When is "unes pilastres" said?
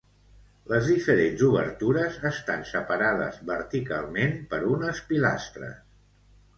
4.75-5.83